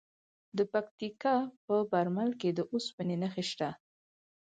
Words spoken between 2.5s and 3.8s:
د اوسپنې نښې شته.